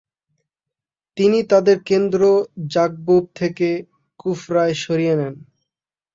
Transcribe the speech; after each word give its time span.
তিনি 1.17 1.39
তাদের 1.43 1.77
কেন্দ্র 1.81 2.21
জাগবুব 2.73 3.23
থেকে 3.35 3.69
কুফরায় 4.19 4.75
সরিয়ে 4.83 5.15
নেন। 5.15 5.33